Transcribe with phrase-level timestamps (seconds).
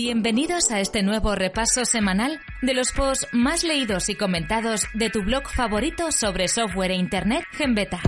[0.00, 5.24] Bienvenidos a este nuevo repaso semanal de los posts más leídos y comentados de tu
[5.24, 8.00] blog favorito sobre software e Internet, Genbeta.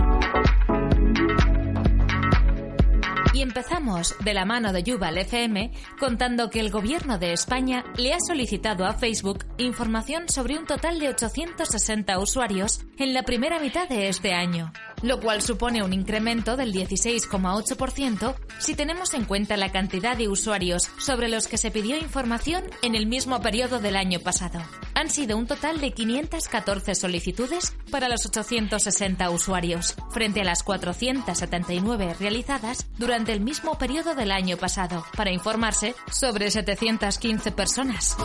[3.41, 8.13] Y empezamos de la mano de Yuval FM contando que el gobierno de España le
[8.13, 13.89] ha solicitado a Facebook información sobre un total de 860 usuarios en la primera mitad
[13.89, 14.71] de este año,
[15.01, 20.91] lo cual supone un incremento del 16,8% si tenemos en cuenta la cantidad de usuarios
[20.99, 24.61] sobre los que se pidió información en el mismo periodo del año pasado.
[24.95, 32.15] Han sido un total de 514 solicitudes para los 860 usuarios, frente a las 479
[32.19, 38.17] realizadas durante el mismo periodo del año pasado para informarse sobre 715 personas.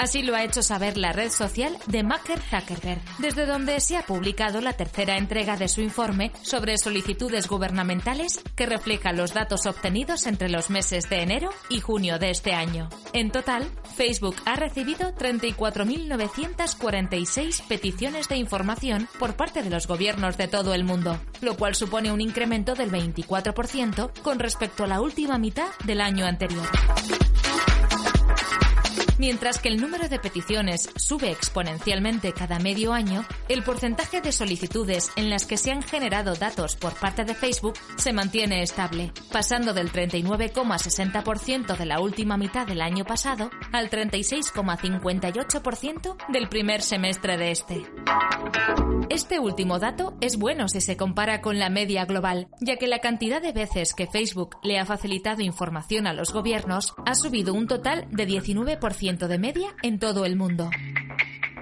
[0.00, 4.06] Así lo ha hecho saber la red social de Macker Zuckerberg, desde donde se ha
[4.06, 10.26] publicado la tercera entrega de su informe sobre solicitudes gubernamentales que refleja los datos obtenidos
[10.26, 12.88] entre los meses de enero y junio de este año.
[13.12, 20.48] En total, Facebook ha recibido 34.946 peticiones de información por parte de los gobiernos de
[20.48, 25.36] todo el mundo, lo cual supone un incremento del 24% con respecto a la última
[25.36, 26.66] mitad del año anterior.
[29.20, 35.12] Mientras que el número de peticiones sube exponencialmente cada medio año, el porcentaje de solicitudes
[35.14, 39.74] en las que se han generado datos por parte de Facebook se mantiene estable, pasando
[39.74, 47.50] del 39,60% de la última mitad del año pasado al 36,58% del primer semestre de
[47.50, 47.82] este.
[49.10, 53.00] Este último dato es bueno si se compara con la media global, ya que la
[53.00, 57.66] cantidad de veces que Facebook le ha facilitado información a los gobiernos ha subido un
[57.66, 60.70] total de 19% de media en todo el mundo.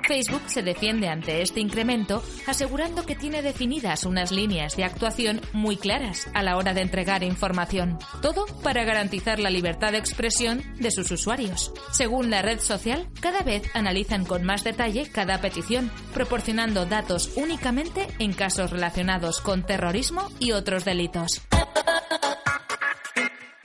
[0.07, 5.77] Facebook se defiende ante este incremento asegurando que tiene definidas unas líneas de actuación muy
[5.77, 7.99] claras a la hora de entregar información.
[8.23, 11.73] Todo para garantizar la libertad de expresión de sus usuarios.
[11.93, 18.07] Según la red social, cada vez analizan con más detalle cada petición, proporcionando datos únicamente
[18.19, 21.43] en casos relacionados con terrorismo y otros delitos.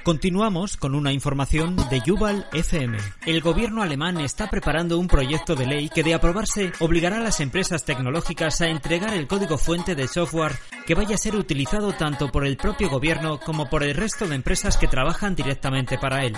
[0.03, 2.97] Continuamos con una información de Yuval FM.
[3.25, 7.40] El gobierno alemán está preparando un proyecto de ley que de aprobarse obligará a las
[7.40, 12.30] empresas tecnológicas a entregar el código fuente de software que vaya a ser utilizado tanto
[12.34, 16.34] por el propio gobierno como por el resto de empresas que trabajan directamente para él.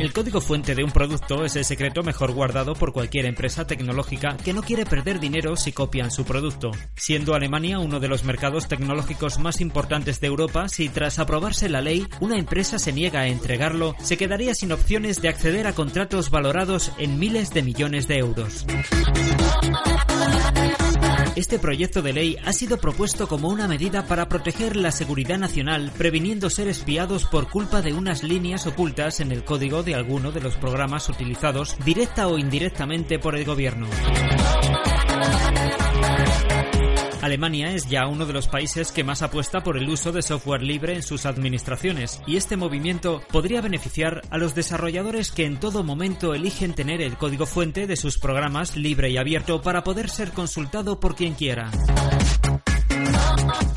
[0.00, 4.36] El código fuente de un producto es el secreto mejor guardado por cualquier empresa tecnológica
[4.36, 8.66] que no quiere perder dinero si copian su producto, siendo Alemania uno de los mercados
[8.68, 13.28] tecnológicos más importantes de Europa si tras aprobarse la ley una empresa se niega a
[13.28, 18.18] entregarlo, se quedaría sin opciones de acceder a contratos valorados en miles de millones de
[18.18, 18.66] euros.
[21.36, 25.90] Este proyecto de ley ha sido propuesto como una medida para proteger la seguridad nacional,
[25.98, 30.40] previniendo ser espiados por culpa de unas líneas ocultas en el código de alguno de
[30.40, 33.86] los programas utilizados directa o indirectamente por el gobierno.
[37.24, 40.62] Alemania es ya uno de los países que más apuesta por el uso de software
[40.62, 45.82] libre en sus administraciones, y este movimiento podría beneficiar a los desarrolladores que en todo
[45.82, 50.32] momento eligen tener el código fuente de sus programas libre y abierto para poder ser
[50.32, 51.70] consultado por quien quiera.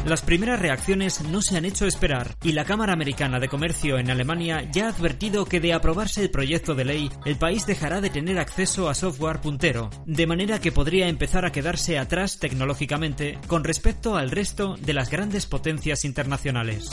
[0.05, 4.09] Las primeras reacciones no se han hecho esperar y la Cámara Americana de Comercio en
[4.09, 8.09] Alemania ya ha advertido que de aprobarse el proyecto de ley, el país dejará de
[8.09, 13.63] tener acceso a software puntero, de manera que podría empezar a quedarse atrás tecnológicamente con
[13.63, 16.89] respecto al resto de las grandes potencias internacionales.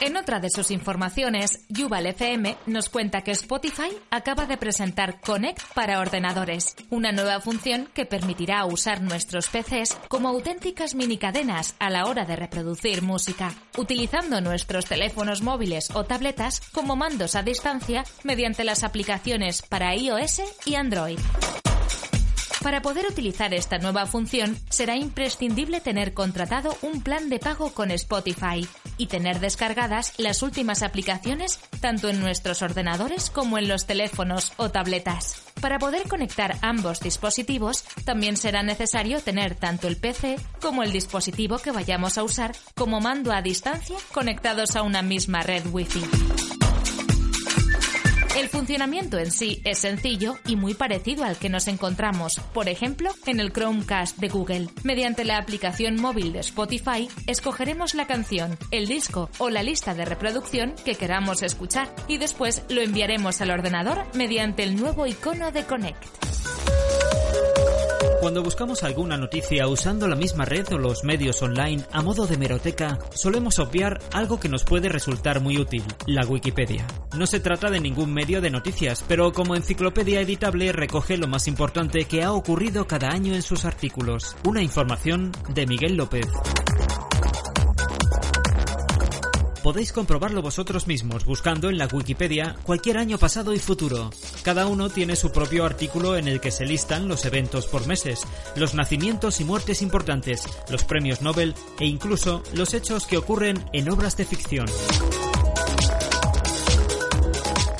[0.00, 5.62] En otra de sus informaciones, Yuval FM nos cuenta que Spotify acaba de presentar Connect
[5.74, 12.04] para ordenadores, una nueva función que permitirá usar nuestros PCs como auténticas minicadenas a la
[12.06, 18.64] hora de reproducir música, utilizando nuestros teléfonos móviles o tabletas como mandos a distancia mediante
[18.64, 21.18] las aplicaciones para iOS y Android.
[22.66, 27.92] Para poder utilizar esta nueva función será imprescindible tener contratado un plan de pago con
[27.92, 28.66] Spotify
[28.98, 34.68] y tener descargadas las últimas aplicaciones tanto en nuestros ordenadores como en los teléfonos o
[34.68, 35.44] tabletas.
[35.60, 41.58] Para poder conectar ambos dispositivos también será necesario tener tanto el PC como el dispositivo
[41.58, 46.45] que vayamos a usar como mando a distancia conectados a una misma red Wi-Fi.
[48.36, 53.10] El funcionamiento en sí es sencillo y muy parecido al que nos encontramos, por ejemplo,
[53.24, 54.68] en el Chromecast de Google.
[54.84, 60.04] Mediante la aplicación móvil de Spotify, escogeremos la canción, el disco o la lista de
[60.04, 65.64] reproducción que queramos escuchar y después lo enviaremos al ordenador mediante el nuevo icono de
[65.64, 66.25] Connect.
[68.26, 72.36] Cuando buscamos alguna noticia usando la misma red o los medios online a modo de
[72.36, 76.88] meroteca, solemos obviar algo que nos puede resultar muy útil, la Wikipedia.
[77.16, 81.46] No se trata de ningún medio de noticias, pero como enciclopedia editable recoge lo más
[81.46, 84.34] importante que ha ocurrido cada año en sus artículos.
[84.42, 86.26] Una información de Miguel López.
[89.66, 94.10] Podéis comprobarlo vosotros mismos buscando en la Wikipedia cualquier año pasado y futuro.
[94.44, 98.22] Cada uno tiene su propio artículo en el que se listan los eventos por meses,
[98.54, 103.90] los nacimientos y muertes importantes, los premios Nobel e incluso los hechos que ocurren en
[103.90, 104.66] obras de ficción.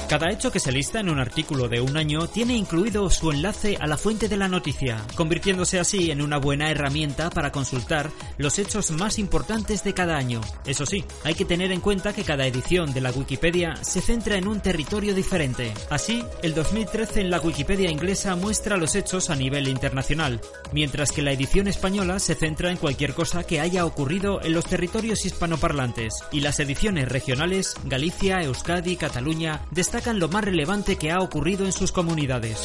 [0.09, 3.77] Cada hecho que se lista en un artículo de un año tiene incluido su enlace
[3.81, 8.61] a la fuente de la noticia, convirtiéndose así en una buena herramienta para consultar los
[8.61, 10.41] hechos más importantes de cada año.
[10.65, 14.37] Eso sí, hay que tener en cuenta que cada edición de la Wikipedia se centra
[14.37, 15.75] en un territorio diferente.
[15.91, 20.41] Así, el 2013 en la Wikipedia inglesa muestra los hechos a nivel internacional,
[20.73, 24.67] mientras que la edición española se centra en cualquier cosa que haya ocurrido en los
[24.67, 31.11] territorios hispanoparlantes, y las ediciones regionales, Galicia, Euskadi, Cataluña, destacan destacan lo más relevante que
[31.11, 32.61] ha ocurrido en sus comunidades.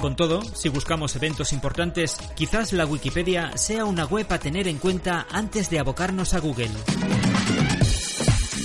[0.00, 4.78] Con todo, si buscamos eventos importantes, quizás la Wikipedia sea una web a tener en
[4.78, 6.70] cuenta antes de abocarnos a Google.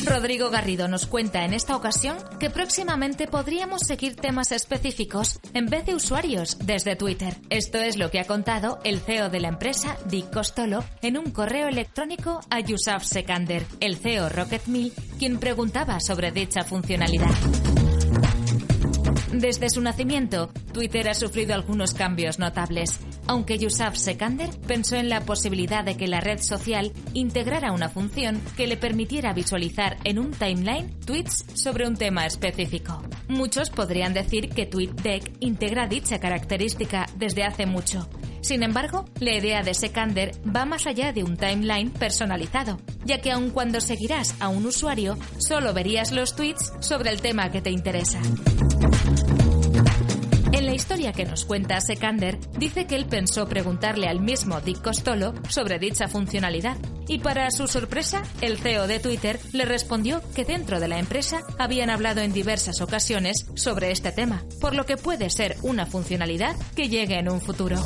[0.06, 5.86] Rodrigo Garrido nos cuenta en esta ocasión que próximamente podríamos seguir temas específicos en vez
[5.86, 7.36] de usuarios desde Twitter.
[7.50, 11.32] Esto es lo que ha contado el CEO de la empresa, Dick Costolo, en un
[11.32, 17.34] correo electrónico a Yusuf Sekander, el CEO Rocket Mill, quien preguntaba sobre dicha funcionalidad.
[19.34, 23.00] Desde su nacimiento, Twitter ha sufrido algunos cambios notables.
[23.26, 28.40] Aunque Yusuf Sekander pensó en la posibilidad de que la red social integrara una función
[28.56, 33.02] que le permitiera visualizar en un timeline tweets sobre un tema específico.
[33.28, 38.08] Muchos podrían decir que TweetDeck integra dicha característica desde hace mucho.
[38.42, 43.32] Sin embargo, la idea de Sekander va más allá de un timeline personalizado, ya que
[43.32, 47.72] aun cuando seguirás a un usuario, solo verías los tweets sobre el tema que te
[47.72, 48.20] interesa.
[50.74, 55.36] La historia que nos cuenta Sekander, dice que él pensó preguntarle al mismo Dick Costolo
[55.48, 56.78] sobre dicha funcionalidad,
[57.08, 61.44] y para su sorpresa, el CEO de Twitter le respondió que dentro de la empresa
[61.60, 66.56] habían hablado en diversas ocasiones sobre este tema, por lo que puede ser una funcionalidad
[66.76, 67.78] que llegue en un futuro.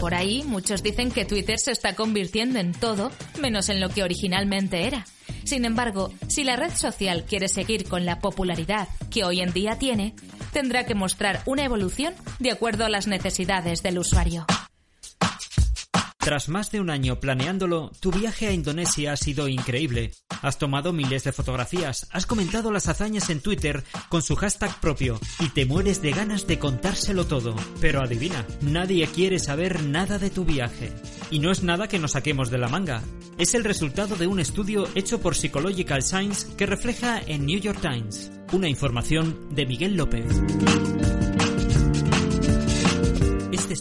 [0.00, 4.02] Por ahí, muchos dicen que Twitter se está convirtiendo en todo menos en lo que
[4.02, 5.04] originalmente era.
[5.48, 9.78] Sin embargo, si la red social quiere seguir con la popularidad que hoy en día
[9.78, 10.14] tiene,
[10.52, 14.44] tendrá que mostrar una evolución de acuerdo a las necesidades del usuario.
[16.28, 20.12] Tras más de un año planeándolo, tu viaje a Indonesia ha sido increíble.
[20.42, 25.18] Has tomado miles de fotografías, has comentado las hazañas en Twitter con su hashtag propio
[25.40, 27.56] y te mueres de ganas de contárselo todo.
[27.80, 30.92] Pero adivina, nadie quiere saber nada de tu viaje.
[31.30, 33.02] Y no es nada que nos saquemos de la manga.
[33.38, 37.80] Es el resultado de un estudio hecho por Psychological Science que refleja en New York
[37.80, 38.30] Times.
[38.52, 40.26] Una información de Miguel López.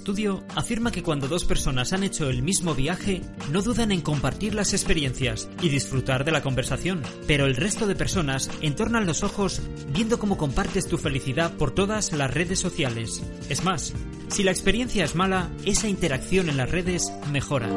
[0.08, 4.56] Estudio afirma que cuando dos personas han hecho el mismo viaje, no dudan en compartir
[4.56, 9.62] las experiencias y disfrutar de la conversación, pero el resto de personas entornan los ojos
[9.90, 13.22] viendo cómo compartes tu felicidad por todas las redes sociales.
[13.50, 13.94] Es más,
[14.30, 17.68] si la experiencia es mala, esa interacción en las redes mejora.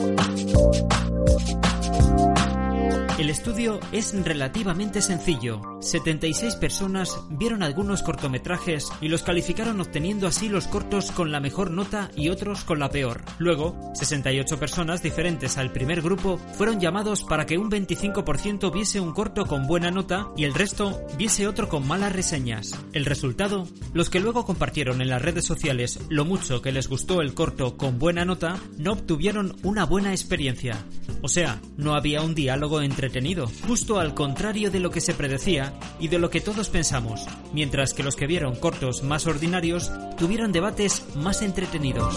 [3.20, 5.60] El estudio es relativamente sencillo.
[5.82, 11.70] 76 personas vieron algunos cortometrajes y los calificaron obteniendo así los cortos con la mejor
[11.70, 13.20] nota y otros con la peor.
[13.38, 19.12] Luego, 68 personas diferentes al primer grupo fueron llamados para que un 25% viese un
[19.12, 22.72] corto con buena nota y el resto viese otro con malas reseñas.
[22.94, 27.20] El resultado, los que luego compartieron en las redes sociales lo mucho que les gustó
[27.20, 30.86] el corto con buena nota, no obtuvieron una buena experiencia.
[31.20, 32.80] O sea, no había un diálogo
[33.66, 37.92] justo al contrario de lo que se predecía y de lo que todos pensamos, mientras
[37.92, 42.14] que los que vieron cortos más ordinarios tuvieron debates más entretenidos.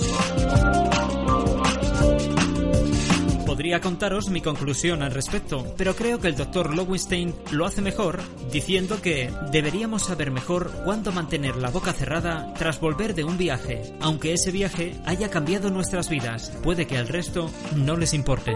[3.46, 6.76] Podría contaros mi conclusión al respecto, pero creo que el Dr.
[6.76, 8.20] Lowenstein lo hace mejor
[8.52, 13.94] diciendo que deberíamos saber mejor cuándo mantener la boca cerrada tras volver de un viaje,
[14.00, 16.52] aunque ese viaje haya cambiado nuestras vidas.
[16.64, 18.54] Puede que al resto no les importe.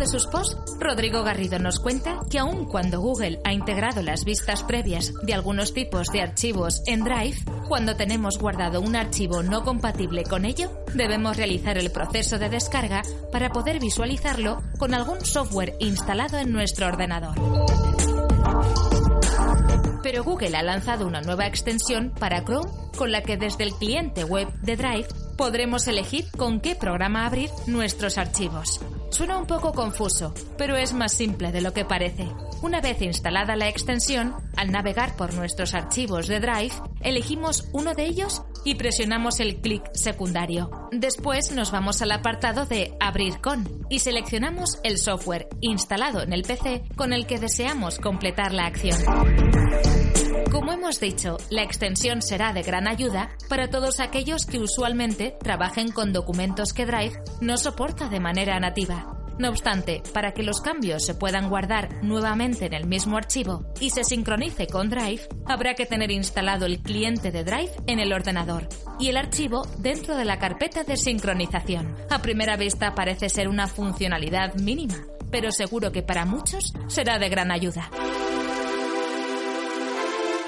[0.00, 4.62] De sus posts, Rodrigo Garrido nos cuenta que aun cuando Google ha integrado las vistas
[4.62, 7.36] previas de algunos tipos de archivos en Drive,
[7.68, 13.02] cuando tenemos guardado un archivo no compatible con ello, debemos realizar el proceso de descarga
[13.30, 17.34] para poder visualizarlo con algún software instalado en nuestro ordenador.
[20.02, 24.24] Pero Google ha lanzado una nueva extensión para Chrome con la que desde el cliente
[24.24, 28.80] web de Drive podremos elegir con qué programa abrir nuestros archivos.
[29.10, 32.28] Suena un poco confuso, pero es más simple de lo que parece.
[32.62, 38.04] Una vez instalada la extensión, al navegar por nuestros archivos de Drive, elegimos uno de
[38.04, 40.70] ellos y presionamos el clic secundario.
[40.92, 46.42] Después nos vamos al apartado de Abrir con y seleccionamos el software instalado en el
[46.42, 49.49] PC con el que deseamos completar la acción.
[50.50, 55.92] Como hemos dicho, la extensión será de gran ayuda para todos aquellos que usualmente trabajen
[55.92, 59.16] con documentos que Drive no soporta de manera nativa.
[59.38, 63.90] No obstante, para que los cambios se puedan guardar nuevamente en el mismo archivo y
[63.90, 68.68] se sincronice con Drive, habrá que tener instalado el cliente de Drive en el ordenador
[68.98, 71.96] y el archivo dentro de la carpeta de sincronización.
[72.10, 74.96] A primera vista parece ser una funcionalidad mínima,
[75.30, 77.88] pero seguro que para muchos será de gran ayuda.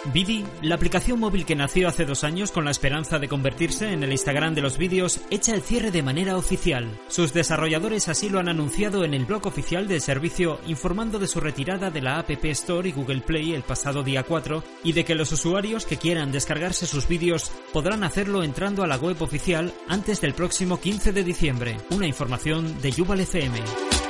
[0.06, 4.02] Vidi, la aplicación móvil que nació hace dos años con la esperanza de convertirse en
[4.02, 6.98] el Instagram de los vídeos, echa el cierre de manera oficial.
[7.06, 11.38] Sus desarrolladores así lo han anunciado en el blog oficial del servicio informando de su
[11.38, 15.14] retirada de la App Store y Google Play el pasado día 4 y de que
[15.14, 20.20] los usuarios que quieran descargarse sus vídeos podrán hacerlo entrando a la web oficial antes
[20.20, 21.76] del próximo 15 de diciembre.
[21.90, 24.01] Una información de Yuval FM.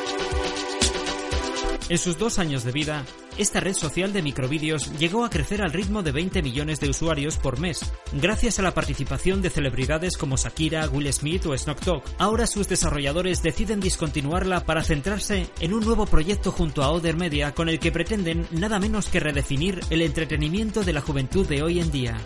[1.93, 3.05] En sus dos años de vida,
[3.37, 7.37] esta red social de microvídeos llegó a crecer al ritmo de 20 millones de usuarios
[7.37, 7.81] por mes,
[8.15, 12.03] gracias a la participación de celebridades como Shakira, Will Smith o Snoop Dogg.
[12.17, 17.53] Ahora sus desarrolladores deciden discontinuarla para centrarse en un nuevo proyecto junto a Other Media
[17.53, 21.79] con el que pretenden nada menos que redefinir el entretenimiento de la juventud de hoy
[21.79, 22.17] en día.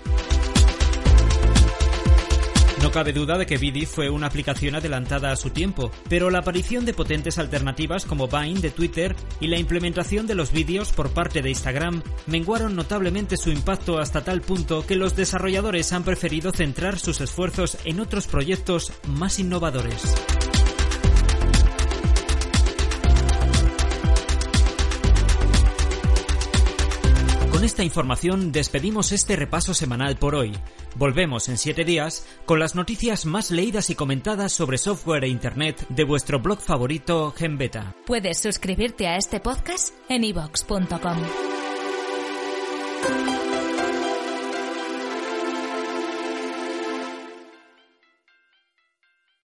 [2.97, 6.87] Cabe duda de que Vidi fue una aplicación adelantada a su tiempo, pero la aparición
[6.87, 11.43] de potentes alternativas como Vine de Twitter y la implementación de los vídeos por parte
[11.43, 16.99] de Instagram menguaron notablemente su impacto hasta tal punto que los desarrolladores han preferido centrar
[16.99, 20.15] sus esfuerzos en otros proyectos más innovadores.
[27.67, 30.53] Esta información despedimos este repaso semanal por hoy.
[30.95, 35.85] Volvemos en siete días con las noticias más leídas y comentadas sobre software e Internet
[35.89, 37.95] de vuestro blog favorito GenBeta.
[38.07, 41.19] Puedes suscribirte a este podcast en ivox.com.